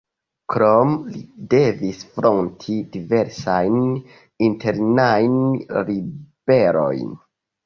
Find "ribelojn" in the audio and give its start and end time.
5.91-7.15